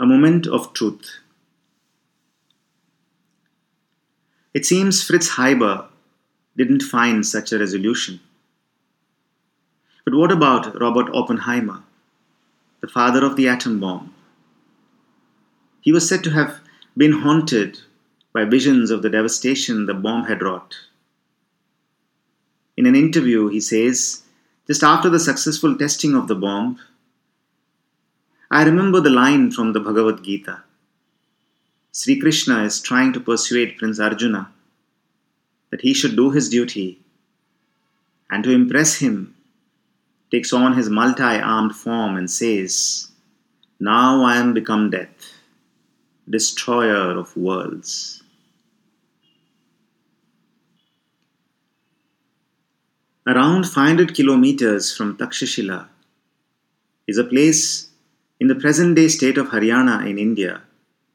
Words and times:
A 0.00 0.06
moment 0.06 0.46
of 0.46 0.72
truth. 0.74 1.18
It 4.54 4.64
seems 4.64 5.02
Fritz 5.02 5.36
Haber 5.36 5.86
didn't 6.56 6.82
find 6.82 7.26
such 7.26 7.50
a 7.50 7.58
resolution. 7.58 8.20
But 10.04 10.14
what 10.14 10.30
about 10.30 10.80
Robert 10.80 11.10
Oppenheimer, 11.12 11.82
the 12.80 12.86
father 12.86 13.24
of 13.24 13.34
the 13.34 13.48
atom 13.48 13.80
bomb? 13.80 14.14
He 15.80 15.90
was 15.90 16.08
said 16.08 16.22
to 16.24 16.30
have 16.30 16.60
been 16.96 17.22
haunted 17.22 17.80
by 18.32 18.44
visions 18.44 18.92
of 18.92 19.02
the 19.02 19.10
devastation 19.10 19.86
the 19.86 19.94
bomb 19.94 20.26
had 20.26 20.42
wrought. 20.42 20.76
In 22.76 22.86
an 22.86 22.94
interview, 22.94 23.48
he 23.48 23.60
says, 23.60 24.22
just 24.68 24.84
after 24.84 25.10
the 25.10 25.18
successful 25.18 25.76
testing 25.76 26.14
of 26.14 26.28
the 26.28 26.36
bomb, 26.36 26.78
I 28.50 28.64
remember 28.64 29.00
the 29.00 29.10
line 29.10 29.50
from 29.50 29.74
the 29.74 29.80
Bhagavad 29.80 30.24
Gita. 30.24 30.62
Sri 31.92 32.18
Krishna 32.18 32.62
is 32.62 32.80
trying 32.80 33.12
to 33.12 33.20
persuade 33.20 33.76
Prince 33.76 34.00
Arjuna 34.00 34.50
that 35.70 35.82
he 35.82 35.92
should 35.92 36.16
do 36.16 36.30
his 36.30 36.48
duty 36.48 36.98
and 38.30 38.42
to 38.44 38.50
impress 38.50 38.96
him 38.96 39.34
takes 40.30 40.52
on 40.52 40.76
his 40.78 40.88
multi-armed 40.88 41.74
form 41.74 42.16
and 42.16 42.30
says, 42.30 43.08
Now 43.78 44.24
I 44.24 44.36
am 44.36 44.54
become 44.54 44.88
death, 44.88 45.34
destroyer 46.28 47.18
of 47.18 47.36
worlds. 47.36 48.22
Around 53.26 53.64
500 53.64 54.14
kilometers 54.14 54.96
from 54.96 55.18
Takshashila 55.18 55.88
is 57.06 57.18
a 57.18 57.24
place 57.24 57.87
in 58.40 58.46
the 58.46 58.54
present 58.54 58.94
day 58.94 59.08
state 59.08 59.36
of 59.36 59.48
Haryana 59.48 60.08
in 60.08 60.18
India 60.18 60.62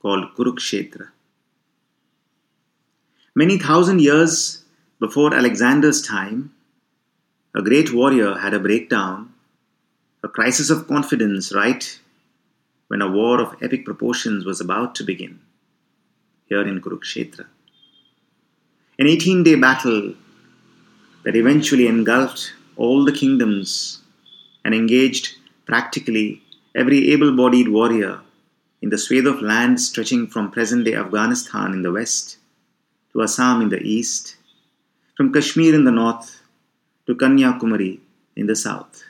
called 0.01 0.35
Kurukshetra. 0.35 1.07
Many 3.33 3.57
thousand 3.57 4.01
years 4.01 4.63
before 4.99 5.33
Alexander's 5.33 6.01
time, 6.01 6.53
a 7.55 7.61
great 7.61 7.93
warrior 7.93 8.35
had 8.35 8.53
a 8.53 8.59
breakdown, 8.59 9.33
a 10.23 10.27
crisis 10.27 10.69
of 10.69 10.87
confidence 10.87 11.53
right 11.53 11.99
when 12.89 13.01
a 13.01 13.09
war 13.09 13.41
of 13.41 13.55
epic 13.63 13.85
proportions 13.85 14.45
was 14.45 14.59
about 14.59 14.93
to 14.95 15.03
begin 15.03 15.39
here 16.45 16.67
in 16.67 16.81
Kurukshetra. 16.81 17.45
An 18.99 19.07
18 19.07 19.43
day 19.43 19.55
battle 19.55 20.13
that 21.23 21.35
eventually 21.35 21.87
engulfed 21.87 22.53
all 22.75 23.05
the 23.05 23.11
kingdoms 23.13 24.01
and 24.65 24.75
engaged 24.75 25.35
practically 25.65 26.42
every 26.75 27.11
able 27.11 27.35
bodied 27.35 27.69
warrior 27.69 28.19
in 28.81 28.89
the 28.89 28.97
swathe 28.97 29.27
of 29.27 29.41
land 29.41 29.79
stretching 29.79 30.27
from 30.27 30.51
present 30.51 30.85
day 30.85 30.95
Afghanistan 30.95 31.71
in 31.71 31.83
the 31.83 31.91
west 31.91 32.37
to 33.11 33.21
Assam 33.21 33.61
in 33.61 33.69
the 33.69 33.81
east, 33.81 34.35
from 35.15 35.31
Kashmir 35.31 35.75
in 35.75 35.83
the 35.83 35.91
north 35.91 36.41
to 37.05 37.15
Kanyakumari 37.15 37.99
in 38.35 38.47
the 38.47 38.55
south. 38.55 39.03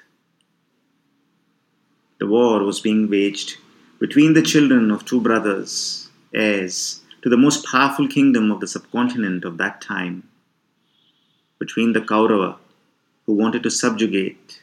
The 2.19 2.27
war 2.27 2.63
was 2.63 2.81
being 2.81 3.09
waged 3.09 3.57
between 3.99 4.33
the 4.33 4.41
children 4.41 4.91
of 4.91 5.05
two 5.05 5.21
brothers, 5.21 6.09
heirs 6.33 7.01
to 7.21 7.29
the 7.29 7.37
most 7.37 7.65
powerful 7.65 8.07
kingdom 8.07 8.51
of 8.51 8.59
the 8.59 8.67
subcontinent 8.67 9.45
of 9.45 9.57
that 9.57 9.79
time, 9.79 10.27
between 11.59 11.93
the 11.93 12.01
Kaurava, 12.01 12.57
who 13.25 13.33
wanted 13.33 13.63
to 13.63 13.71
subjugate, 13.71 14.61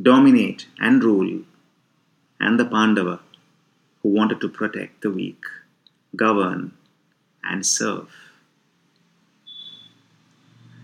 dominate, 0.00 0.66
and 0.80 1.04
rule 1.04 1.42
and 2.40 2.58
the 2.58 2.64
Pandava, 2.64 3.20
who 4.02 4.10
wanted 4.10 4.40
to 4.40 4.48
protect 4.48 5.02
the 5.02 5.10
weak, 5.10 5.44
govern, 6.14 6.72
and 7.42 7.64
serve. 7.64 8.08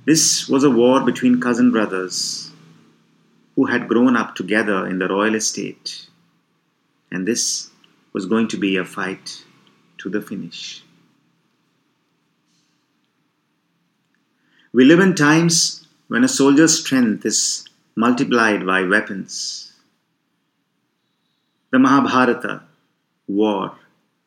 This 0.04 0.48
was 0.48 0.64
a 0.64 0.70
war 0.70 1.00
between 1.00 1.40
cousin 1.40 1.70
brothers 1.70 2.50
who 3.56 3.66
had 3.66 3.88
grown 3.88 4.16
up 4.16 4.34
together 4.34 4.86
in 4.86 4.98
the 4.98 5.08
royal 5.08 5.34
estate, 5.34 6.06
and 7.10 7.26
this 7.26 7.70
was 8.12 8.26
going 8.26 8.48
to 8.48 8.56
be 8.56 8.76
a 8.76 8.84
fight 8.84 9.44
to 9.98 10.10
the 10.10 10.20
finish. 10.20 10.82
We 14.72 14.84
live 14.84 14.98
in 14.98 15.14
times 15.14 15.86
when 16.08 16.24
a 16.24 16.28
soldier's 16.28 16.80
strength 16.80 17.24
is 17.24 17.64
multiplied 17.94 18.66
by 18.66 18.82
weapons 18.82 19.73
the 21.74 21.80
Mahabharata 21.80 22.62
war 23.26 23.76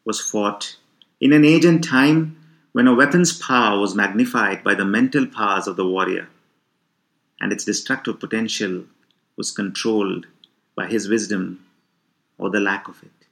was 0.03 0.19
fought 0.19 0.75
in 1.21 1.31
an 1.31 1.45
age 1.45 1.63
and 1.63 1.81
time 1.81 2.35
when 2.73 2.87
a 2.87 2.93
weapon's 2.93 3.31
power 3.31 3.79
was 3.79 3.95
magnified 3.95 4.65
by 4.65 4.75
the 4.75 4.83
mental 4.83 5.25
powers 5.25 5.65
of 5.65 5.77
the 5.77 5.87
warrior, 5.87 6.27
and 7.39 7.53
its 7.53 7.63
destructive 7.63 8.19
potential 8.19 8.83
was 9.37 9.51
controlled 9.51 10.27
by 10.75 10.87
his 10.87 11.07
wisdom 11.07 11.65
or 12.37 12.49
the 12.49 12.59
lack 12.59 12.89
of 12.89 13.01
it. 13.01 13.27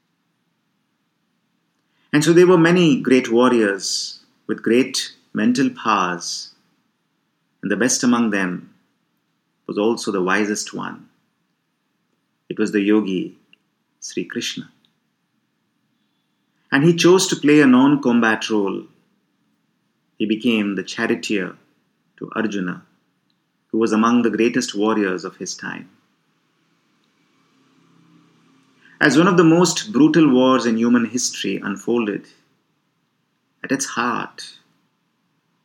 And 2.13 2.23
so 2.23 2.31
there 2.31 2.47
were 2.47 2.57
many 2.57 3.01
great 3.01 3.29
warriors 3.29 4.23
with 4.47 4.63
great 4.63 5.13
mental 5.33 5.69
powers, 5.69 6.53
and 7.61 7.69
the 7.69 7.75
best 7.75 8.01
among 8.01 8.29
them 8.29 8.73
was 9.67 9.77
also 9.77 10.09
the 10.09 10.23
wisest 10.23 10.73
one. 10.73 11.09
It 12.47 12.57
was 12.57 12.71
the 12.71 12.79
yogi 12.79 13.39
Sri 14.07 14.23
Krishna. 14.23 14.69
And 16.71 16.83
he 16.83 16.95
chose 16.95 17.25
to 17.27 17.35
play 17.35 17.59
a 17.59 17.65
non 17.65 18.03
combat 18.03 18.51
role. 18.51 18.83
He 20.19 20.27
became 20.27 20.75
the 20.75 20.83
charioteer 20.83 21.55
to 22.17 22.31
Arjuna, 22.35 22.83
who 23.71 23.79
was 23.79 23.91
among 23.91 24.21
the 24.21 24.29
greatest 24.29 24.75
warriors 24.75 25.25
of 25.25 25.37
his 25.37 25.55
time. 25.55 25.89
As 29.01 29.17
one 29.17 29.27
of 29.27 29.37
the 29.37 29.43
most 29.43 29.91
brutal 29.91 30.31
wars 30.31 30.67
in 30.67 30.77
human 30.77 31.05
history 31.05 31.57
unfolded, 31.57 32.27
at 33.63 33.71
its 33.71 33.87
heart 33.87 34.59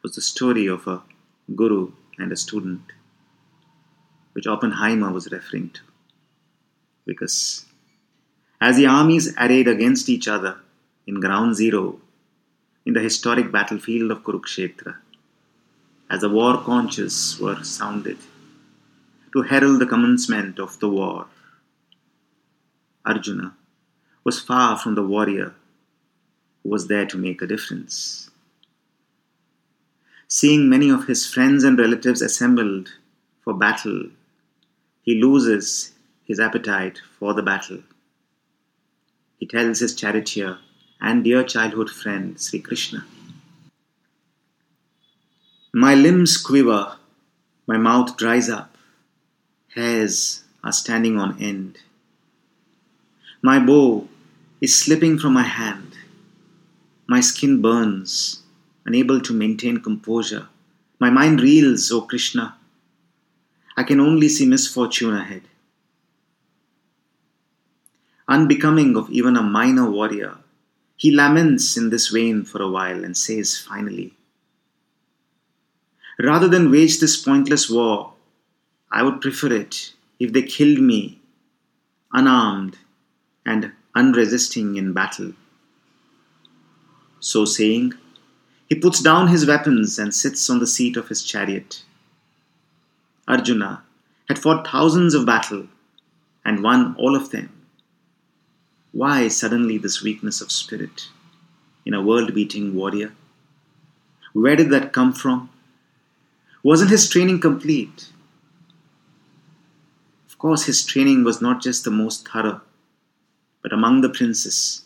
was 0.02 0.14
the 0.14 0.22
story 0.22 0.66
of 0.66 0.86
a 0.86 1.02
guru 1.54 1.92
and 2.18 2.32
a 2.32 2.36
student, 2.36 2.92
which 4.32 4.46
Oppenheimer 4.46 5.12
was 5.12 5.30
referring 5.30 5.68
to. 5.70 5.82
Because 7.04 7.66
as 8.60 8.76
the 8.76 8.86
armies 8.86 9.34
arrayed 9.38 9.66
against 9.66 10.08
each 10.08 10.28
other 10.28 10.58
in 11.06 11.18
ground 11.18 11.56
zero 11.56 11.98
in 12.84 12.92
the 12.92 13.00
historic 13.00 13.50
battlefield 13.50 14.10
of 14.10 14.22
Kurukshetra, 14.22 14.96
as 16.10 16.20
the 16.20 16.28
war 16.28 16.58
conches 16.58 17.38
were 17.40 17.62
sounded 17.64 18.18
to 19.32 19.42
herald 19.42 19.80
the 19.80 19.86
commencement 19.86 20.58
of 20.58 20.78
the 20.80 20.88
war. 20.88 21.26
Arjuna 23.06 23.54
was 24.24 24.40
far 24.40 24.76
from 24.76 24.94
the 24.94 25.06
warrior 25.06 25.54
who 26.62 26.68
was 26.68 26.88
there 26.88 27.06
to 27.06 27.16
make 27.16 27.40
a 27.40 27.46
difference. 27.46 28.28
Seeing 30.28 30.68
many 30.68 30.90
of 30.90 31.06
his 31.06 31.26
friends 31.26 31.64
and 31.64 31.78
relatives 31.78 32.20
assembled 32.20 32.90
for 33.42 33.54
battle, 33.54 34.10
he 35.02 35.14
loses 35.14 35.92
his 36.24 36.38
appetite 36.38 37.00
for 37.18 37.32
the 37.32 37.42
battle 37.42 37.82
he 39.40 39.46
tells 39.46 39.80
his 39.80 39.96
charioteer 39.96 40.58
and 41.00 41.24
dear 41.24 41.42
childhood 41.42 41.90
friend 41.90 42.38
Sri 42.38 42.60
Krishna. 42.60 43.06
My 45.72 45.94
limbs 45.94 46.36
quiver, 46.36 46.96
my 47.66 47.78
mouth 47.78 48.16
dries 48.18 48.50
up, 48.50 48.76
hairs 49.74 50.44
are 50.62 50.72
standing 50.72 51.18
on 51.18 51.40
end. 51.42 51.78
My 53.40 53.58
bow 53.58 54.06
is 54.60 54.78
slipping 54.78 55.18
from 55.18 55.32
my 55.32 55.44
hand. 55.44 55.96
My 57.06 57.20
skin 57.20 57.62
burns, 57.62 58.42
unable 58.84 59.20
to 59.22 59.32
maintain 59.32 59.78
composure. 59.78 60.48
My 60.98 61.08
mind 61.08 61.40
reels, 61.40 61.90
O 61.90 62.02
Krishna. 62.02 62.56
I 63.74 63.84
can 63.84 64.00
only 64.00 64.28
see 64.28 64.44
misfortune 64.44 65.14
ahead 65.14 65.42
unbecoming 68.30 68.96
of 68.96 69.10
even 69.10 69.36
a 69.36 69.42
minor 69.42 69.90
warrior. 69.90 70.36
He 70.96 71.10
laments 71.10 71.76
in 71.76 71.90
this 71.90 72.08
vein 72.08 72.44
for 72.44 72.62
a 72.62 72.70
while 72.70 73.04
and 73.04 73.16
says 73.16 73.58
finally, 73.58 74.14
Rather 76.22 76.48
than 76.48 76.70
wage 76.70 77.00
this 77.00 77.16
pointless 77.16 77.68
war, 77.68 78.12
I 78.92 79.02
would 79.02 79.20
prefer 79.20 79.52
it 79.52 79.94
if 80.18 80.32
they 80.32 80.42
killed 80.42 80.78
me 80.78 81.20
unarmed 82.12 82.76
and 83.44 83.72
unresisting 83.94 84.76
in 84.76 84.92
battle. 84.92 85.32
So 87.20 87.44
saying, 87.44 87.94
he 88.68 88.74
puts 88.74 89.00
down 89.00 89.28
his 89.28 89.46
weapons 89.46 89.98
and 89.98 90.14
sits 90.14 90.48
on 90.48 90.60
the 90.60 90.66
seat 90.66 90.96
of 90.96 91.08
his 91.08 91.24
chariot. 91.24 91.82
Arjuna 93.26 93.82
had 94.28 94.38
fought 94.38 94.66
thousands 94.66 95.14
of 95.14 95.26
battles 95.26 95.68
and 96.44 96.62
won 96.62 96.94
all 96.96 97.16
of 97.16 97.30
them. 97.30 97.59
Why 98.92 99.28
suddenly 99.28 99.78
this 99.78 100.02
weakness 100.02 100.40
of 100.40 100.50
spirit 100.50 101.08
in 101.86 101.94
a 101.94 102.02
world 102.02 102.34
beating 102.34 102.74
warrior? 102.74 103.12
Where 104.32 104.56
did 104.56 104.70
that 104.70 104.92
come 104.92 105.12
from? 105.12 105.48
Wasn't 106.64 106.90
his 106.90 107.08
training 107.08 107.40
complete? 107.40 108.10
Of 110.28 110.38
course, 110.38 110.64
his 110.64 110.84
training 110.84 111.22
was 111.22 111.40
not 111.40 111.62
just 111.62 111.84
the 111.84 111.90
most 111.90 112.28
thorough, 112.28 112.62
but 113.62 113.72
among 113.72 114.00
the 114.00 114.08
princes, 114.08 114.84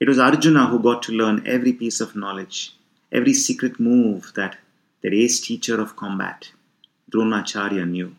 it 0.00 0.08
was 0.08 0.18
Arjuna 0.18 0.66
who 0.66 0.78
got 0.78 1.02
to 1.04 1.12
learn 1.12 1.46
every 1.46 1.72
piece 1.72 2.00
of 2.00 2.16
knowledge, 2.16 2.74
every 3.12 3.34
secret 3.34 3.78
move 3.78 4.32
that 4.34 4.56
the 5.02 5.22
ace 5.22 5.40
teacher 5.40 5.80
of 5.80 5.94
combat, 5.94 6.52
Dronacharya, 7.12 7.88
knew. 7.88 8.16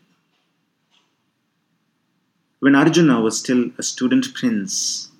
When 2.60 2.74
Arjuna 2.74 3.20
was 3.20 3.38
still 3.38 3.70
a 3.76 3.82
student 3.82 4.32
prince, 4.32 5.10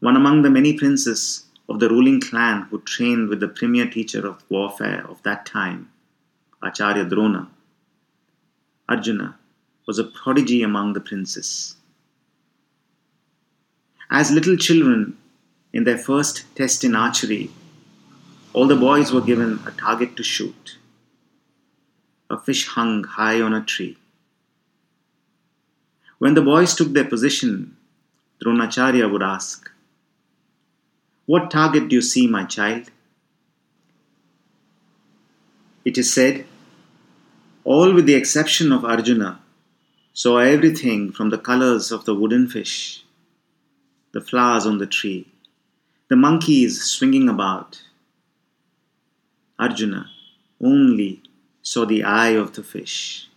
one 0.00 0.16
among 0.16 0.42
the 0.42 0.50
many 0.50 0.72
princes 0.72 1.44
of 1.68 1.78
the 1.78 1.88
ruling 1.88 2.20
clan 2.20 2.62
who 2.70 2.80
trained 2.80 3.28
with 3.28 3.40
the 3.40 3.48
premier 3.48 3.88
teacher 3.88 4.26
of 4.26 4.42
warfare 4.50 5.06
of 5.08 5.22
that 5.22 5.46
time, 5.46 5.90
Acharya 6.62 7.04
Drona, 7.04 7.48
Arjuna 8.88 9.36
was 9.86 9.98
a 9.98 10.04
prodigy 10.04 10.62
among 10.62 10.94
the 10.94 11.00
princes. 11.00 11.76
As 14.10 14.32
little 14.32 14.56
children, 14.56 15.16
in 15.72 15.84
their 15.84 15.98
first 15.98 16.44
test 16.56 16.82
in 16.82 16.96
archery, 16.96 17.50
all 18.52 18.66
the 18.66 18.76
boys 18.76 19.12
were 19.12 19.20
given 19.20 19.60
a 19.64 19.70
target 19.70 20.16
to 20.16 20.24
shoot. 20.24 20.78
A 22.28 22.38
fish 22.38 22.66
hung 22.66 23.04
high 23.04 23.40
on 23.40 23.54
a 23.54 23.62
tree. 23.62 23.96
When 26.18 26.34
the 26.34 26.42
boys 26.42 26.74
took 26.74 26.92
their 26.92 27.04
position, 27.04 27.76
Dronacharya 28.44 29.10
would 29.10 29.22
ask, 29.22 29.69
What 31.30 31.48
target 31.48 31.88
do 31.88 31.94
you 31.94 32.02
see, 32.02 32.26
my 32.26 32.44
child? 32.44 32.90
It 35.84 35.96
is 35.96 36.12
said, 36.12 36.44
all 37.62 37.94
with 37.94 38.06
the 38.06 38.16
exception 38.16 38.72
of 38.72 38.84
Arjuna 38.84 39.40
saw 40.12 40.38
everything 40.38 41.12
from 41.12 41.30
the 41.30 41.38
colors 41.38 41.92
of 41.92 42.04
the 42.04 42.16
wooden 42.16 42.48
fish, 42.48 43.04
the 44.10 44.20
flowers 44.20 44.66
on 44.66 44.78
the 44.78 44.88
tree, 44.88 45.28
the 46.08 46.16
monkeys 46.16 46.82
swinging 46.82 47.28
about. 47.28 47.80
Arjuna 49.56 50.10
only 50.60 51.22
saw 51.62 51.84
the 51.84 52.02
eye 52.02 52.30
of 52.30 52.54
the 52.54 52.64
fish, 52.64 53.28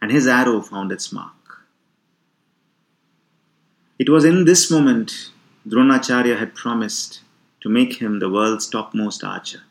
and 0.00 0.10
his 0.10 0.26
arrow 0.26 0.62
found 0.62 0.92
its 0.92 1.12
mark. 1.12 1.66
It 3.98 4.08
was 4.08 4.24
in 4.24 4.46
this 4.46 4.70
moment 4.70 5.30
Dronacharya 5.68 6.38
had 6.38 6.54
promised 6.54 7.20
to 7.60 7.68
make 7.68 8.00
him 8.00 8.18
the 8.18 8.30
world's 8.30 8.66
topmost 8.66 9.22
archer. 9.22 9.62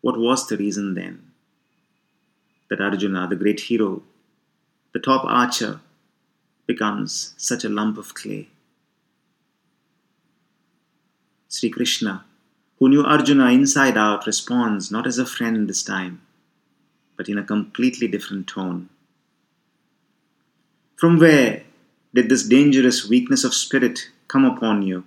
What 0.00 0.18
was 0.18 0.46
the 0.46 0.56
reason 0.56 0.94
then 0.94 1.32
that 2.68 2.80
Arjuna, 2.80 3.26
the 3.26 3.34
great 3.34 3.60
hero, 3.60 4.02
the 4.92 5.00
top 5.00 5.24
archer, 5.24 5.80
becomes 6.66 7.34
such 7.36 7.64
a 7.64 7.68
lump 7.68 7.98
of 7.98 8.14
clay? 8.14 8.48
Sri 11.48 11.68
Krishna, 11.68 12.24
who 12.78 12.88
knew 12.88 13.02
Arjuna 13.02 13.50
inside 13.50 13.96
out, 13.96 14.24
responds 14.24 14.92
not 14.92 15.04
as 15.04 15.18
a 15.18 15.26
friend 15.26 15.68
this 15.68 15.82
time, 15.82 16.20
but 17.16 17.28
in 17.28 17.36
a 17.36 17.42
completely 17.42 18.06
different 18.06 18.46
tone. 18.46 18.88
From 20.94 21.18
where 21.18 21.64
did 22.14 22.28
this 22.28 22.42
dangerous 22.42 23.08
weakness 23.08 23.44
of 23.44 23.54
spirit 23.54 24.10
come 24.28 24.44
upon 24.44 24.82
you? 24.82 25.04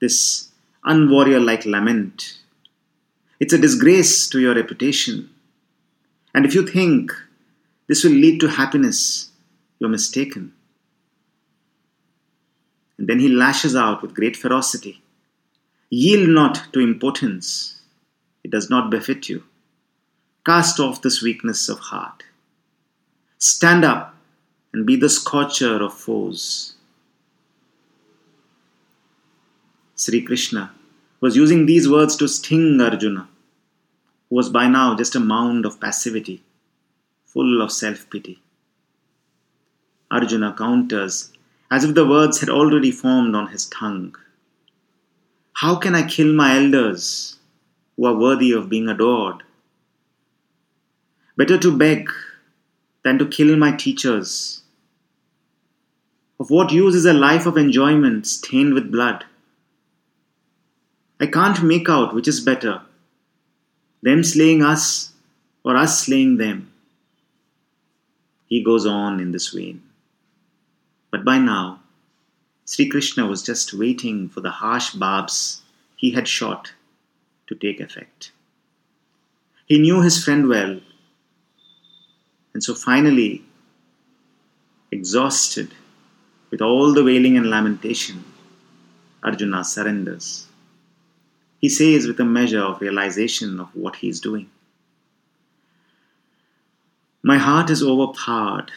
This 0.00 0.48
unwarrior 0.84 1.44
like 1.44 1.64
lament. 1.64 2.38
It's 3.38 3.52
a 3.52 3.58
disgrace 3.58 4.28
to 4.28 4.40
your 4.40 4.54
reputation. 4.54 5.30
And 6.34 6.46
if 6.46 6.54
you 6.54 6.66
think 6.66 7.12
this 7.86 8.04
will 8.04 8.12
lead 8.12 8.40
to 8.40 8.48
happiness, 8.48 9.30
you're 9.78 9.90
mistaken. 9.90 10.52
And 12.98 13.08
then 13.08 13.20
he 13.20 13.28
lashes 13.28 13.74
out 13.76 14.00
with 14.00 14.14
great 14.14 14.36
ferocity 14.36 15.02
Yield 15.94 16.30
not 16.30 16.72
to 16.72 16.80
impotence, 16.80 17.82
it 18.42 18.50
does 18.50 18.70
not 18.70 18.90
befit 18.90 19.28
you. 19.28 19.44
Cast 20.46 20.80
off 20.80 21.02
this 21.02 21.20
weakness 21.20 21.68
of 21.68 21.80
heart. 21.80 22.22
Stand 23.36 23.84
up 23.84 24.11
and 24.72 24.86
be 24.86 24.96
the 24.96 25.08
scorcher 25.08 25.82
of 25.82 25.92
foes. 25.92 26.74
Sri 29.94 30.22
Krishna 30.22 30.72
was 31.20 31.36
using 31.36 31.66
these 31.66 31.88
words 31.88 32.16
to 32.16 32.26
sting 32.26 32.80
Arjuna, 32.80 33.28
who 34.28 34.36
was 34.36 34.48
by 34.48 34.66
now 34.66 34.96
just 34.96 35.14
a 35.14 35.20
mound 35.20 35.66
of 35.66 35.78
passivity, 35.80 36.42
full 37.24 37.60
of 37.62 37.70
self 37.70 38.08
pity. 38.10 38.40
Arjuna 40.10 40.54
counters 40.56 41.32
as 41.70 41.84
if 41.84 41.94
the 41.94 42.06
words 42.06 42.40
had 42.40 42.50
already 42.50 42.90
formed 42.90 43.34
on 43.34 43.46
his 43.48 43.66
tongue. 43.66 44.14
How 45.54 45.76
can 45.76 45.94
I 45.94 46.06
kill 46.06 46.32
my 46.32 46.56
elders 46.56 47.36
who 47.96 48.06
are 48.06 48.18
worthy 48.18 48.52
of 48.52 48.68
being 48.68 48.88
adored? 48.88 49.42
Better 51.36 51.58
to 51.58 51.76
beg 51.76 52.10
than 53.04 53.18
to 53.18 53.26
kill 53.26 53.56
my 53.56 53.72
teachers 53.72 54.61
of 56.42 56.50
what 56.50 56.72
use 56.72 56.96
is 56.96 57.04
a 57.06 57.12
life 57.12 57.46
of 57.46 57.56
enjoyment 57.56 58.26
stained 58.26 58.74
with 58.74 58.90
blood? 58.90 59.24
I 61.20 61.26
can't 61.26 61.62
make 61.62 61.88
out 61.88 62.16
which 62.16 62.26
is 62.26 62.40
better, 62.40 62.82
them 64.02 64.24
slaying 64.24 64.60
us 64.60 65.12
or 65.64 65.76
us 65.76 66.04
slaying 66.04 66.38
them. 66.38 66.72
He 68.48 68.64
goes 68.64 68.84
on 68.84 69.20
in 69.20 69.30
this 69.30 69.50
vein. 69.50 69.82
But 71.12 71.24
by 71.24 71.38
now, 71.38 71.78
Sri 72.66 72.88
Krishna 72.88 73.24
was 73.24 73.44
just 73.44 73.72
waiting 73.72 74.28
for 74.28 74.40
the 74.40 74.50
harsh 74.50 74.94
barbs 74.94 75.62
he 75.94 76.10
had 76.10 76.26
shot 76.26 76.72
to 77.46 77.54
take 77.54 77.78
effect. 77.78 78.32
He 79.66 79.78
knew 79.78 80.02
his 80.02 80.24
friend 80.24 80.48
well, 80.48 80.80
and 82.52 82.64
so 82.64 82.74
finally, 82.74 83.44
exhausted, 84.90 85.72
with 86.52 86.60
all 86.60 86.92
the 86.92 87.02
wailing 87.02 87.36
and 87.36 87.50
lamentation, 87.50 88.22
Arjuna 89.24 89.64
surrenders. 89.64 90.46
He 91.58 91.68
says 91.68 92.06
with 92.06 92.20
a 92.20 92.24
measure 92.24 92.60
of 92.60 92.80
realization 92.80 93.58
of 93.58 93.74
what 93.74 93.96
he 93.96 94.08
is 94.08 94.20
doing 94.20 94.50
My 97.24 97.38
heart 97.38 97.70
is 97.70 97.82
overpowered 97.82 98.70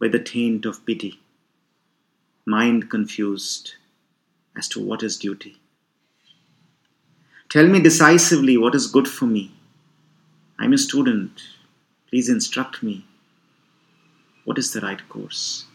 by 0.00 0.08
the 0.08 0.18
taint 0.18 0.66
of 0.66 0.84
pity, 0.84 1.20
mind 2.44 2.90
confused 2.90 3.74
as 4.56 4.68
to 4.68 4.84
what 4.84 5.04
is 5.04 5.16
duty. 5.16 5.56
Tell 7.48 7.68
me 7.68 7.80
decisively 7.80 8.56
what 8.58 8.74
is 8.74 8.88
good 8.88 9.06
for 9.06 9.26
me. 9.26 9.52
I'm 10.58 10.72
a 10.72 10.78
student. 10.78 11.40
Please 12.10 12.28
instruct 12.28 12.82
me. 12.82 13.06
What 14.44 14.58
is 14.58 14.72
the 14.72 14.80
right 14.80 15.08
course? 15.08 15.66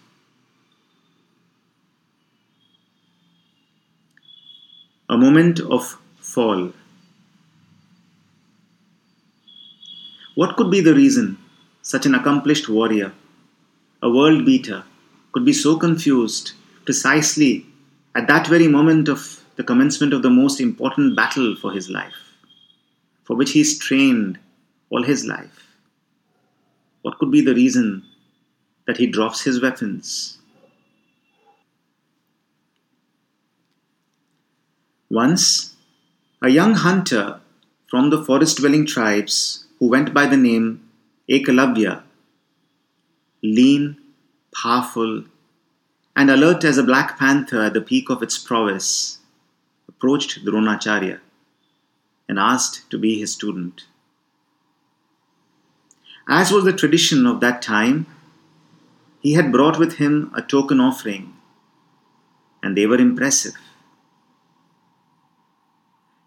A 5.10 5.18
moment 5.18 5.60
of 5.60 5.98
fall. 6.20 6.72
What 10.36 10.56
could 10.56 10.70
be 10.70 10.82
the 10.82 10.94
reason 10.94 11.40
such 11.82 12.06
an 12.06 12.14
accomplished 12.14 12.70
warrior, 12.70 13.12
a 14.04 14.10
world 14.12 14.46
beater, 14.46 14.84
could 15.32 15.46
be 15.46 15.54
so 15.54 15.78
confused 15.78 16.52
precisely 16.86 17.66
at 18.14 18.28
that 18.28 18.46
very 18.46 18.68
moment 18.68 19.10
of 19.10 19.44
the 19.56 19.64
commencement 19.64 20.14
of 20.14 20.22
the 20.22 20.30
most 20.30 20.62
important 20.62 21.16
battle 21.16 21.56
for 21.56 21.72
his 21.72 21.90
life, 21.90 22.38
for 23.24 23.36
which 23.36 23.52
he 23.54 23.64
trained 23.64 24.38
all 24.92 25.02
his 25.02 25.26
life? 25.26 25.76
What 27.02 27.18
could 27.18 27.32
be 27.32 27.42
the 27.42 27.56
reason 27.56 28.04
that 28.86 28.98
he 28.98 29.08
drops 29.08 29.42
his 29.42 29.60
weapons 29.60 30.39
Once, 35.10 35.76
a 36.40 36.50
young 36.50 36.76
hunter 36.76 37.42
from 37.88 38.12
the 38.12 38.24
forest 38.24 38.58
dwelling 38.58 38.86
tribes 38.86 39.66
who 39.80 39.88
went 39.88 40.14
by 40.14 40.28
the 40.28 40.38
name 40.38 40.88
Ekalavya, 41.28 42.04
lean, 43.42 43.98
powerful, 44.54 45.24
and 46.16 46.30
alert 46.30 46.64
as 46.64 46.78
a 46.78 46.84
black 46.84 47.18
panther 47.18 47.64
at 47.64 47.74
the 47.74 47.82
peak 47.82 48.10
of 48.12 48.22
its 48.22 48.38
prowess, 48.38 49.18
approached 49.88 50.46
Dronacharya 50.46 51.20
and 52.28 52.38
asked 52.38 52.88
to 52.92 53.00
be 53.00 53.18
his 53.18 53.34
student. 53.34 53.86
As 56.28 56.52
was 56.52 56.66
the 56.66 56.74
tradition 56.74 57.26
of 57.26 57.40
that 57.40 57.64
time, 57.64 58.06
he 59.22 59.34
had 59.34 59.52
brought 59.52 59.80
with 59.80 59.94
him 59.94 60.32
a 60.36 60.44
token 60.44 60.80
offering, 60.80 61.34
and 62.62 62.78
they 62.78 62.86
were 62.86 62.98
impressive. 63.00 63.56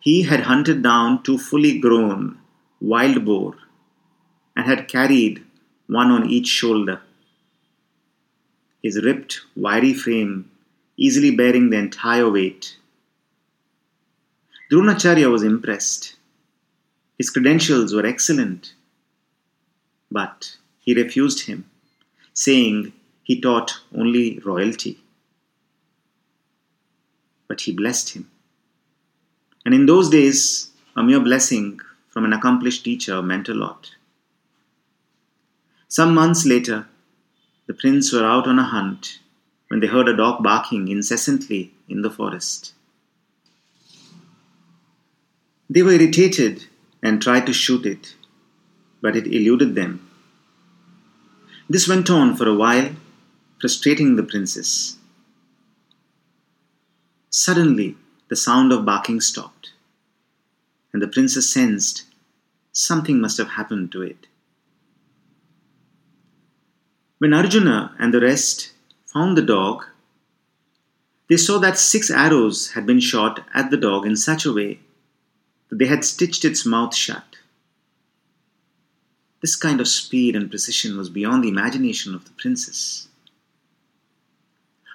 He 0.02 0.22
had 0.22 0.40
hunted 0.40 0.82
down 0.82 1.22
two 1.22 1.38
fully 1.38 1.78
grown 1.78 2.38
wild 2.80 3.24
boar 3.24 3.54
and 4.56 4.66
had 4.66 4.88
carried 4.88 5.44
one 5.86 6.10
on 6.10 6.28
each 6.28 6.48
shoulder. 6.48 7.00
His 8.82 9.00
ripped, 9.00 9.42
wiry 9.54 9.94
frame 9.94 10.50
easily 10.96 11.30
bearing 11.30 11.70
the 11.70 11.76
entire 11.76 12.28
weight. 12.28 12.78
Dronacharya 14.72 15.30
was 15.30 15.44
impressed. 15.44 16.16
His 17.16 17.30
credentials 17.30 17.94
were 17.94 18.04
excellent, 18.04 18.74
but 20.10 20.56
he 20.80 21.00
refused 21.00 21.46
him, 21.46 21.70
saying 22.34 22.92
he 23.22 23.40
taught 23.40 23.78
only 23.94 24.40
royalty. 24.40 24.98
But 27.46 27.60
he 27.60 27.72
blessed 27.72 28.14
him. 28.14 28.31
And 29.64 29.74
in 29.74 29.86
those 29.86 30.10
days, 30.10 30.70
a 30.96 31.02
mere 31.02 31.20
blessing 31.20 31.80
from 32.08 32.24
an 32.24 32.32
accomplished 32.32 32.84
teacher 32.84 33.22
meant 33.22 33.48
a 33.48 33.54
lot. 33.54 33.92
Some 35.88 36.14
months 36.14 36.44
later, 36.46 36.86
the 37.66 37.74
prince 37.74 38.12
were 38.12 38.24
out 38.24 38.46
on 38.46 38.58
a 38.58 38.64
hunt 38.64 39.18
when 39.68 39.80
they 39.80 39.86
heard 39.86 40.08
a 40.08 40.16
dog 40.16 40.42
barking 40.42 40.88
incessantly 40.88 41.72
in 41.88 42.02
the 42.02 42.10
forest. 42.10 42.74
They 45.70 45.82
were 45.82 45.92
irritated 45.92 46.66
and 47.02 47.22
tried 47.22 47.46
to 47.46 47.52
shoot 47.52 47.86
it, 47.86 48.14
but 49.00 49.16
it 49.16 49.26
eluded 49.26 49.74
them. 49.74 50.06
This 51.68 51.88
went 51.88 52.10
on 52.10 52.36
for 52.36 52.46
a 52.46 52.54
while, 52.54 52.90
frustrating 53.60 54.16
the 54.16 54.22
princess. 54.22 54.96
Suddenly, 57.30 57.96
the 58.32 58.36
sound 58.36 58.72
of 58.72 58.86
barking 58.86 59.20
stopped, 59.20 59.72
and 60.90 61.02
the 61.02 61.06
princess 61.06 61.50
sensed 61.50 62.04
something 62.72 63.20
must 63.20 63.36
have 63.36 63.50
happened 63.50 63.92
to 63.92 64.00
it. 64.00 64.26
When 67.18 67.34
Arjuna 67.34 67.94
and 67.98 68.14
the 68.14 68.22
rest 68.22 68.72
found 69.04 69.36
the 69.36 69.42
dog, 69.42 69.84
they 71.28 71.36
saw 71.36 71.58
that 71.58 71.76
six 71.76 72.10
arrows 72.10 72.70
had 72.70 72.86
been 72.86 73.00
shot 73.00 73.44
at 73.52 73.70
the 73.70 73.76
dog 73.76 74.06
in 74.06 74.16
such 74.16 74.46
a 74.46 74.52
way 74.54 74.78
that 75.68 75.78
they 75.78 75.84
had 75.84 76.02
stitched 76.02 76.46
its 76.46 76.64
mouth 76.64 76.94
shut. 76.94 77.36
This 79.42 79.56
kind 79.56 79.78
of 79.78 79.88
speed 79.88 80.34
and 80.34 80.48
precision 80.48 80.96
was 80.96 81.10
beyond 81.10 81.44
the 81.44 81.50
imagination 81.50 82.14
of 82.14 82.24
the 82.24 82.38
princess. 82.38 83.08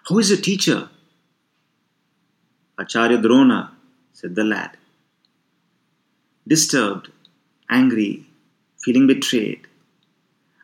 Who 0.08 0.17
is 0.17 0.32
your 0.32 0.39
teacher? 0.39 0.89
Acharya 2.80 3.18
Drona, 3.18 3.72
said 4.14 4.36
the 4.36 4.44
lad. 4.44 4.78
Disturbed, 6.48 7.10
angry, 7.70 8.26
feeling 8.78 9.08
betrayed, 9.08 9.68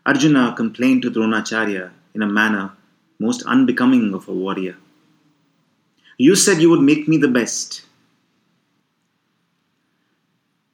Arjuna 0.05 0.53
complained 0.55 1.01
to 1.01 1.11
Dronacharya 1.11 1.91
in 2.13 2.21
a 2.21 2.27
manner 2.27 2.73
most 3.19 3.41
unbecoming 3.43 4.13
of 4.13 4.27
a 4.27 4.33
warrior. 4.33 4.75
You 6.17 6.35
said 6.35 6.61
you 6.61 6.69
would 6.69 6.81
make 6.81 7.07
me 7.07 7.17
the 7.17 7.27
best. 7.27 7.83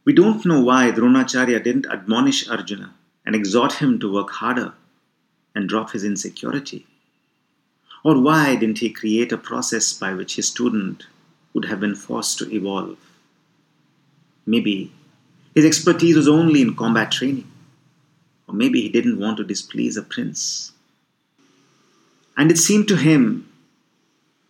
We 0.04 0.14
don't 0.14 0.46
know 0.46 0.62
why 0.62 0.92
Dronacharya 0.92 1.64
didn't 1.64 1.86
admonish 1.86 2.50
Arjuna 2.50 2.94
and 3.26 3.36
exhort 3.36 3.74
him 3.74 4.00
to 4.00 4.12
work 4.12 4.32
harder 4.32 4.74
and 5.54 5.70
drop 5.70 5.92
his 5.92 6.04
insecurity. 6.04 6.88
Or 8.04 8.20
why 8.20 8.56
didn't 8.56 8.80
he 8.80 8.90
create 8.90 9.32
a 9.32 9.38
process 9.38 9.94
by 9.94 10.14
which 10.14 10.36
his 10.36 10.48
student 10.48 11.06
would 11.54 11.66
have 11.66 11.80
been 11.80 11.96
forced 11.96 12.38
to 12.40 12.54
evolve. 12.54 12.98
Maybe 14.46 14.92
his 15.56 15.66
expertise 15.66 16.16
was 16.16 16.28
only 16.28 16.62
in 16.62 16.76
combat 16.76 17.12
training, 17.12 17.52
or 18.48 18.54
maybe 18.56 18.82
he 18.82 18.90
didn't 18.90 19.20
want 19.20 19.38
to 19.38 19.44
displease 19.44 19.98
a 19.98 20.02
prince. 20.02 20.72
And 22.38 22.50
it 22.52 22.58
seemed 22.58 22.88
to 22.88 22.96
him 22.96 23.52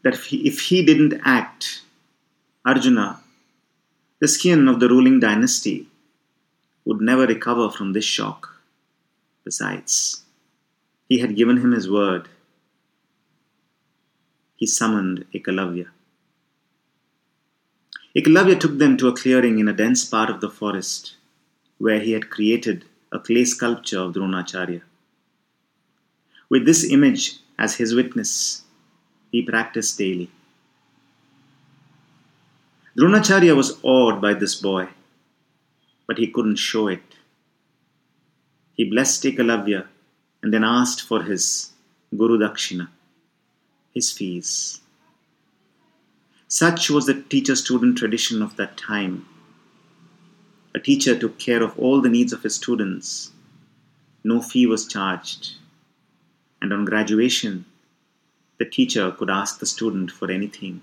that 0.04 0.14
if 0.14 0.26
he, 0.26 0.48
if 0.48 0.60
he 0.62 0.86
didn't 0.86 1.22
act, 1.26 1.82
Arjuna, 2.66 3.20
the 4.20 4.28
skin 4.28 4.68
of 4.68 4.80
the 4.80 4.90
ruling 4.90 5.20
dynasty, 5.20 5.88
would 6.86 7.02
never 7.02 7.26
recover 7.26 7.70
from 7.70 7.94
this 7.94 8.06
shock. 8.06 8.62
Besides, 9.44 10.24
he 11.08 11.20
had 11.20 11.36
given 11.36 11.58
him 11.58 11.72
his 11.72 11.90
word. 11.90 12.28
He 14.56 14.66
summoned 14.66 15.26
Ekalavya. 15.34 15.88
Ekalavya 18.16 18.60
took 18.60 18.80
them 18.80 18.98
to 18.98 19.08
a 19.08 19.16
clearing 19.16 19.60
in 19.60 19.68
a 19.68 19.74
dense 19.74 20.04
part 20.04 20.32
of 20.32 20.42
the 20.42 20.50
forest 20.50 21.16
where 21.78 22.00
he 22.00 22.14
had 22.14 22.30
created 22.30 22.86
a 23.12 23.20
clay 23.20 23.46
sculpture 23.46 24.00
of 24.00 24.14
Dronacharya. 24.14 24.82
With 26.50 26.66
this 26.66 26.84
image 26.84 27.38
as 27.60 27.76
his 27.76 27.94
witness, 27.94 28.64
he 29.32 29.44
practiced 29.44 29.98
daily. 30.00 30.32
Dronacharya 32.98 33.56
was 33.56 33.78
awed 33.84 34.20
by 34.20 34.34
this 34.34 34.56
boy, 34.56 34.90
but 36.08 36.18
he 36.18 36.28
couldn't 36.28 36.56
show 36.56 36.88
it. 36.88 37.04
He 38.74 38.90
blessed 38.90 39.24
Ekalavya 39.24 39.86
and 40.42 40.52
then 40.52 40.64
asked 40.64 41.04
for 41.04 41.24
his 41.24 41.72
Guru 42.18 42.40
Dakshina, 42.40 42.88
his 43.94 44.12
fees. 44.12 44.82
Such 46.52 46.90
was 46.90 47.06
the 47.06 47.14
teacher 47.14 47.56
student 47.56 48.00
tradition 48.00 48.42
of 48.42 48.56
that 48.56 48.76
time. 48.76 49.28
A 50.74 50.80
teacher 50.80 51.18
took 51.18 51.38
care 51.38 51.62
of 51.62 51.78
all 51.78 52.02
the 52.02 52.10
needs 52.10 52.34
of 52.34 52.42
his 52.42 52.56
students. 52.56 53.30
No 54.24 54.42
fee 54.42 54.66
was 54.66 54.88
charged. 54.88 55.58
And 56.60 56.74
on 56.74 56.86
graduation, 56.86 57.66
the 58.58 58.66
teacher 58.66 59.12
could 59.12 59.30
ask 59.30 59.60
the 59.60 59.68
student 59.68 60.10
for 60.10 60.32
anything. 60.32 60.82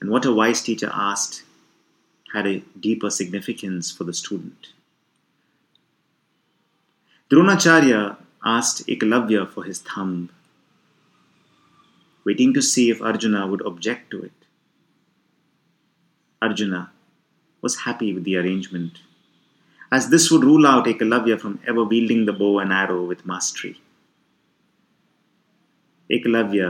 And 0.00 0.10
what 0.10 0.24
a 0.24 0.34
wise 0.34 0.60
teacher 0.60 0.90
asked 0.92 1.44
had 2.32 2.48
a 2.48 2.64
deeper 2.80 3.10
significance 3.10 3.92
for 3.92 4.02
the 4.02 4.12
student. 4.12 4.72
Dronacharya 7.30 8.16
asked 8.44 8.88
Ekalavya 8.88 9.48
for 9.48 9.62
his 9.62 9.78
thumb 9.78 10.30
waiting 12.30 12.54
to 12.54 12.62
see 12.62 12.90
if 12.90 13.02
Arjuna 13.02 13.44
would 13.48 13.62
object 13.66 14.10
to 14.12 14.22
it. 14.22 14.40
Arjuna 16.40 16.82
was 17.60 17.80
happy 17.86 18.12
with 18.14 18.22
the 18.22 18.36
arrangement, 18.36 19.00
as 19.90 20.10
this 20.10 20.30
would 20.30 20.44
rule 20.44 20.64
out 20.64 20.86
Ekalavya 20.86 21.40
from 21.40 21.58
ever 21.66 21.82
wielding 21.82 22.26
the 22.26 22.32
bow 22.32 22.60
and 22.60 22.72
arrow 22.72 23.02
with 23.04 23.26
mastery. 23.26 23.80
Ekalavya 26.18 26.68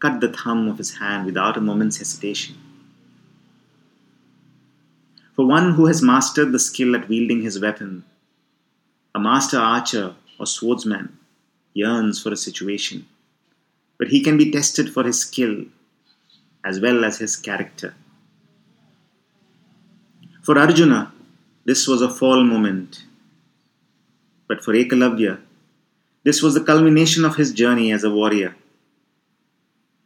cut 0.00 0.20
the 0.20 0.32
thumb 0.32 0.66
of 0.66 0.78
his 0.78 0.96
hand 0.96 1.24
without 1.24 1.56
a 1.56 1.60
moment's 1.60 1.98
hesitation. 1.98 2.56
For 5.36 5.46
one 5.46 5.74
who 5.74 5.86
has 5.86 6.02
mastered 6.02 6.50
the 6.50 6.64
skill 6.68 6.96
at 6.96 7.08
wielding 7.08 7.42
his 7.42 7.60
weapon, 7.60 8.04
a 9.14 9.20
master 9.20 9.58
archer 9.58 10.16
or 10.40 10.46
swordsman 10.46 11.16
yearns 11.74 12.20
for 12.20 12.32
a 12.32 12.44
situation 12.48 13.06
but 14.00 14.08
he 14.08 14.22
can 14.22 14.38
be 14.38 14.50
tested 14.50 14.90
for 14.92 15.04
his 15.04 15.20
skill 15.20 15.56
as 16.64 16.80
well 16.80 17.04
as 17.04 17.18
his 17.18 17.36
character. 17.36 17.94
For 20.42 20.58
Arjuna, 20.58 21.12
this 21.66 21.86
was 21.86 22.00
a 22.00 22.08
fall 22.08 22.42
moment, 22.42 23.04
but 24.48 24.64
for 24.64 24.72
Ekalavya, 24.72 25.38
this 26.24 26.42
was 26.42 26.54
the 26.54 26.64
culmination 26.64 27.26
of 27.26 27.36
his 27.36 27.52
journey 27.52 27.92
as 27.92 28.02
a 28.02 28.10
warrior. 28.10 28.56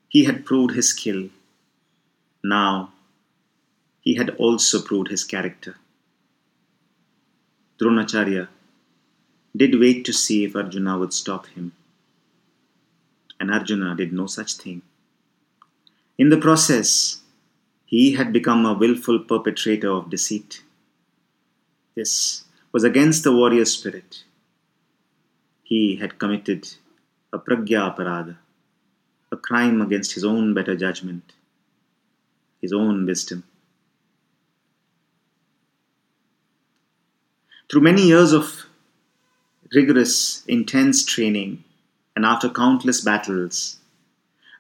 He 0.08 0.24
had 0.24 0.44
proved 0.44 0.74
his 0.74 0.88
skill. 0.88 1.28
Now, 2.42 2.92
he 4.00 4.16
had 4.16 4.30
also 4.30 4.82
proved 4.82 5.08
his 5.08 5.22
character. 5.22 5.76
Dronacharya 7.80 8.48
did 9.56 9.78
wait 9.78 10.04
to 10.06 10.12
see 10.12 10.44
if 10.44 10.56
Arjuna 10.56 10.98
would 10.98 11.12
stop 11.12 11.46
him 11.46 11.72
and 13.44 13.52
Arjuna 13.52 13.94
did 13.94 14.12
no 14.12 14.26
such 14.26 14.54
thing. 14.54 14.80
In 16.16 16.30
the 16.30 16.38
process, 16.38 17.18
he 17.84 18.12
had 18.12 18.32
become 18.32 18.64
a 18.64 18.72
willful 18.72 19.18
perpetrator 19.18 19.90
of 19.90 20.08
deceit. 20.08 20.62
This 21.94 22.44
was 22.72 22.84
against 22.84 23.22
the 23.22 23.32
warrior 23.32 23.66
spirit. 23.66 24.24
He 25.62 25.96
had 25.96 26.18
committed 26.18 26.68
a 27.32 27.38
pragya 27.38 27.82
aparada, 27.90 28.36
a 29.30 29.36
crime 29.36 29.82
against 29.82 30.12
his 30.12 30.24
own 30.24 30.54
better 30.54 30.74
judgment, 30.74 31.34
his 32.62 32.72
own 32.72 33.04
wisdom. 33.04 33.44
Through 37.70 37.82
many 37.82 38.06
years 38.06 38.32
of 38.32 38.66
rigorous, 39.74 40.44
intense 40.46 41.04
training, 41.04 41.64
and 42.16 42.24
after 42.24 42.48
countless 42.48 43.00
battles, 43.00 43.78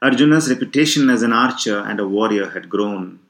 Arjuna's 0.02 0.50
reputation 0.50 1.08
as 1.08 1.22
an 1.22 1.32
archer 1.32 1.78
and 1.78 2.00
a 2.00 2.06
warrior 2.06 2.50
had 2.50 2.68
grown. 2.68 3.20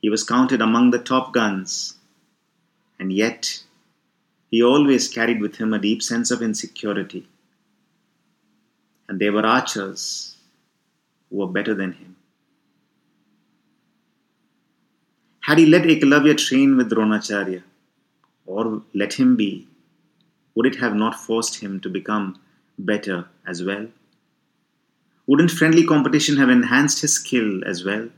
He 0.00 0.08
was 0.08 0.24
counted 0.24 0.62
among 0.62 0.90
the 0.90 0.98
top 0.98 1.32
guns, 1.32 1.96
and 2.98 3.12
yet 3.12 3.62
he 4.50 4.62
always 4.62 5.08
carried 5.08 5.40
with 5.40 5.56
him 5.56 5.74
a 5.74 5.78
deep 5.78 6.02
sense 6.02 6.30
of 6.30 6.42
insecurity. 6.42 7.28
And 9.08 9.20
there 9.20 9.32
were 9.32 9.44
archers 9.44 10.36
who 11.28 11.38
were 11.38 11.48
better 11.48 11.74
than 11.74 11.92
him. 11.92 12.16
Had 15.40 15.58
he 15.58 15.66
let 15.66 15.82
Ekalavya 15.82 16.36
train 16.36 16.76
with 16.76 16.90
Dronacharya, 16.90 17.62
or 18.46 18.82
let 18.94 19.14
him 19.14 19.34
be, 19.34 19.66
would 20.54 20.66
it 20.66 20.76
have 20.76 20.94
not 20.94 21.14
forced 21.14 21.60
him 21.60 21.80
to 21.80 21.88
become 21.88 22.38
better 22.78 23.26
as 23.46 23.62
well? 23.62 23.88
Wouldn't 25.26 25.50
friendly 25.50 25.84
competition 25.84 26.36
have 26.38 26.48
enhanced 26.48 27.02
his 27.02 27.14
skill 27.14 27.62
as 27.64 27.84
well? 27.84 28.08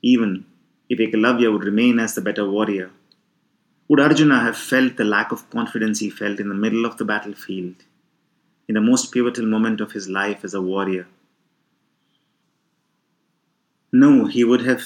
Even 0.00 0.46
if 0.88 0.98
Ekalavya 0.98 1.52
would 1.52 1.64
remain 1.64 1.98
as 1.98 2.14
the 2.14 2.20
better 2.20 2.48
warrior, 2.48 2.90
would 3.88 4.00
Arjuna 4.00 4.40
have 4.40 4.56
felt 4.56 4.96
the 4.96 5.04
lack 5.04 5.32
of 5.32 5.50
confidence 5.50 5.98
he 5.98 6.08
felt 6.08 6.40
in 6.40 6.48
the 6.48 6.54
middle 6.54 6.86
of 6.86 6.96
the 6.96 7.04
battlefield, 7.04 7.74
in 8.68 8.74
the 8.74 8.80
most 8.80 9.12
pivotal 9.12 9.44
moment 9.44 9.80
of 9.80 9.92
his 9.92 10.08
life 10.08 10.44
as 10.44 10.54
a 10.54 10.62
warrior? 10.62 11.06
No, 13.92 14.24
he 14.24 14.44
would 14.44 14.62
have 14.62 14.82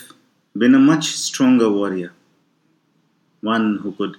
been 0.59 0.75
a 0.75 0.81
much 0.81 1.13
stronger 1.13 1.71
warrior, 1.71 2.13
one 3.41 3.79
who 3.79 3.93
could 3.93 4.17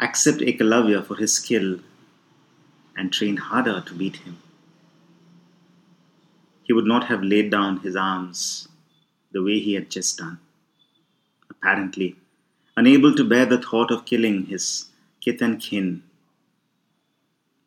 accept 0.00 0.38
Ekalavya 0.38 1.04
for 1.04 1.16
his 1.16 1.34
skill 1.34 1.80
and 2.96 3.12
train 3.12 3.36
harder 3.36 3.80
to 3.80 3.94
beat 3.94 4.16
him. 4.16 4.38
He 6.62 6.72
would 6.72 6.86
not 6.86 7.04
have 7.04 7.22
laid 7.22 7.50
down 7.50 7.80
his 7.80 7.96
arms 7.96 8.68
the 9.32 9.42
way 9.42 9.58
he 9.58 9.74
had 9.74 9.90
just 9.90 10.18
done. 10.18 10.38
Apparently, 11.50 12.16
unable 12.76 13.14
to 13.14 13.24
bear 13.24 13.46
the 13.46 13.58
thought 13.58 13.90
of 13.90 14.04
killing 14.04 14.46
his 14.46 14.86
kith 15.20 15.42
and 15.42 15.60
kin. 15.60 16.02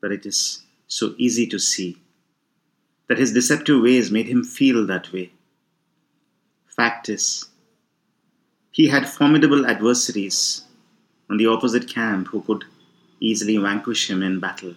But 0.01 0.12
it 0.12 0.25
is 0.25 0.63
so 0.88 1.15
easy 1.17 1.48
to 1.48 1.60
see 1.60 1.98
that 3.08 3.17
his 3.17 3.34
deceptive 3.34 3.82
ways 3.82 4.12
made 4.12 4.27
him 4.27 4.44
feel 4.44 4.86
that 4.88 5.12
way. 5.12 5.32
Fact 6.67 7.10
is, 7.10 7.46
he 8.72 8.88
had 8.89 9.10
formidable 9.10 9.65
adversaries 9.65 10.63
on 11.29 11.38
the 11.38 11.48
opposite 11.48 11.88
camp 11.88 12.27
who 12.27 12.41
could 12.41 12.65
easily 13.20 13.58
vanquish 13.58 14.10
him 14.10 14.22
in 14.22 14.39
battle. 14.39 14.75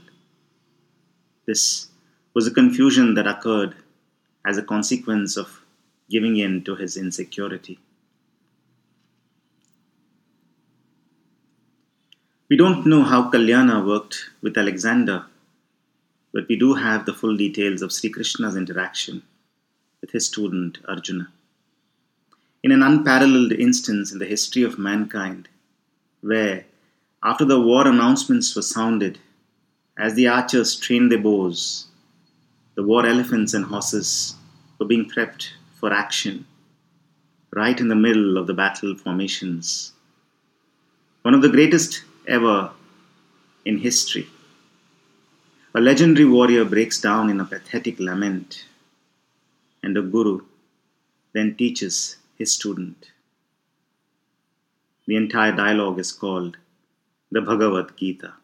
This 1.48 1.88
was 2.34 2.46
a 2.46 2.50
confusion 2.50 3.14
that 3.14 3.26
occurred 3.26 3.74
as 4.46 4.58
a 4.58 4.62
consequence 4.62 5.38
of 5.38 5.62
giving 6.10 6.36
in 6.36 6.62
to 6.64 6.76
his 6.76 6.98
insecurity. 6.98 7.78
We 12.50 12.58
don't 12.58 12.84
know 12.84 13.02
how 13.02 13.30
Kalyana 13.30 13.82
worked 13.86 14.28
with 14.42 14.58
Alexander, 14.58 15.24
but 16.34 16.46
we 16.50 16.56
do 16.56 16.74
have 16.74 17.06
the 17.06 17.14
full 17.14 17.34
details 17.34 17.80
of 17.80 17.94
Sri 17.94 18.10
Krishna's 18.10 18.54
interaction 18.54 19.22
with 20.02 20.10
his 20.10 20.26
student 20.26 20.76
Arjuna 20.86 21.32
in 22.62 22.72
an 22.72 22.82
unparalleled 22.82 23.52
instance 23.52 24.12
in 24.12 24.18
the 24.18 24.26
history 24.26 24.64
of 24.64 24.78
mankind, 24.78 25.48
where, 26.20 26.66
after 27.22 27.46
the 27.46 27.58
war 27.58 27.88
announcements 27.88 28.54
were 28.54 28.60
sounded, 28.76 29.18
as 29.98 30.14
the 30.14 30.28
archers 30.28 30.76
trained 30.76 31.10
their 31.10 31.18
bows, 31.18 31.88
the 32.76 32.84
war 32.84 33.04
elephants 33.04 33.52
and 33.52 33.64
horses 33.64 34.36
were 34.78 34.86
being 34.86 35.10
prepped 35.10 35.48
for 35.80 35.92
action, 35.92 36.46
right 37.52 37.80
in 37.80 37.88
the 37.88 37.96
middle 37.96 38.38
of 38.38 38.46
the 38.46 38.54
battle 38.54 38.94
formations. 38.96 39.92
One 41.22 41.34
of 41.34 41.42
the 41.42 41.48
greatest 41.48 42.04
ever 42.28 42.70
in 43.64 43.78
history. 43.78 44.28
A 45.74 45.80
legendary 45.80 46.26
warrior 46.26 46.64
breaks 46.64 47.00
down 47.00 47.28
in 47.28 47.40
a 47.40 47.44
pathetic 47.44 47.98
lament, 47.98 48.66
and 49.82 49.96
a 49.96 50.02
guru 50.02 50.42
then 51.32 51.56
teaches 51.56 52.16
his 52.36 52.52
student. 52.52 53.10
The 55.06 55.16
entire 55.16 55.52
dialogue 55.52 55.98
is 55.98 56.12
called 56.12 56.56
the 57.30 57.40
Bhagavad 57.40 57.96
Gita, 57.96 58.34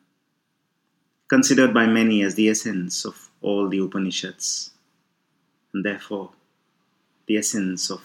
considered 1.34 1.74
by 1.74 1.84
many 1.84 2.22
as 2.22 2.36
the 2.36 2.48
essence 2.48 3.04
of 3.04 3.28
all 3.42 3.68
the 3.68 3.78
Upanishads, 3.78 4.70
and 5.72 5.84
therefore 5.84 6.30
the 7.26 7.36
essence 7.36 7.90
of 7.90 8.02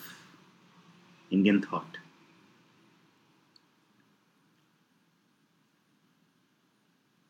Indian 1.29 1.61
thought. 1.61 1.99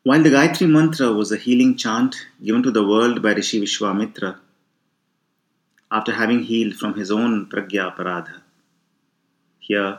While 0.02 0.22
the 0.22 0.30
Gayatri 0.30 0.70
Mantra 0.70 1.12
was 1.12 1.30
a 1.32 1.36
healing 1.36 1.76
chant 1.76 2.16
given 2.42 2.62
to 2.62 2.70
the 2.70 2.86
world 2.92 3.22
by 3.22 3.34
Rishi 3.34 3.60
Vishwamitra 3.60 4.36
after 5.92 6.12
having 6.14 6.44
healed 6.44 6.76
from 6.76 6.94
his 6.94 7.10
own 7.10 7.44
Pragya 7.50 7.94
Paradha, 7.94 8.40
here, 9.58 9.98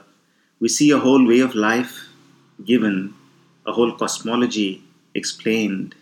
we 0.59 0.67
see 0.67 0.89
a 0.89 0.97
whole 0.97 1.27
way 1.27 1.41
of 1.41 1.53
life 1.53 2.07
given, 2.65 3.13
a 3.67 3.71
whole 3.71 3.95
cosmology 3.95 4.83
explained 5.13 5.95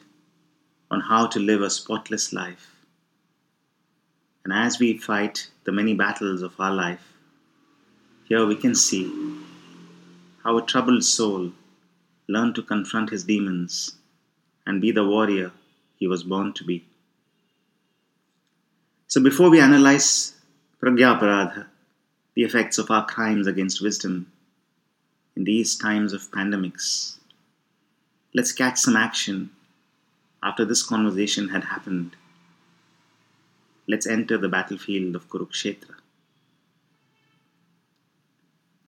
on 0.92 1.02
how 1.02 1.28
to 1.28 1.40
live 1.40 1.62
a 1.62 1.70
spotless 1.70 2.34
life. 2.34 2.76
And 4.44 4.54
as 4.54 4.80
we 4.80 4.98
fight 4.98 5.50
the 5.64 5.72
many 5.72 5.94
battles 5.94 6.42
of 6.42 6.60
our 6.60 6.74
life, 6.74 7.14
here 8.26 8.46
we 8.46 8.56
can 8.56 8.76
see 8.76 9.12
how 10.44 10.58
a 10.58 10.66
troubled 10.66 11.04
soul 11.04 11.52
learned 12.28 12.56
to 12.56 12.64
confront 12.64 13.10
his 13.10 13.24
demons 13.24 13.96
and 14.66 14.82
be 14.82 14.92
the 14.92 15.06
warrior 15.06 15.52
he 15.98 16.08
was 16.08 16.24
born 16.24 16.54
to 16.54 16.64
be. 16.64 16.86
So 19.08 19.22
before 19.22 19.50
we 19.50 19.60
analyze 19.60 20.36
Pragya 20.82 21.66
the 22.36 22.44
effects 22.44 22.78
of 22.78 22.90
our 22.90 23.06
crimes 23.06 23.48
against 23.48 23.82
wisdom 23.82 24.32
in 25.36 25.44
these 25.44 25.76
times 25.76 26.14
of 26.14 26.32
pandemics. 26.32 27.19
Let's 28.34 28.52
catch 28.52 28.78
some 28.78 28.96
action 28.96 29.52
after 30.44 30.64
this 30.64 30.84
conversation 30.84 31.50
had 31.50 31.66
happened. 31.66 32.16
Let's 33.88 34.06
enter 34.06 34.38
the 34.38 34.48
battlefield 34.48 35.16
of 35.16 35.28
Kurukshetra. 35.30 35.99